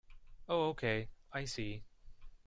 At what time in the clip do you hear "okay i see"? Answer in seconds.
0.69-1.83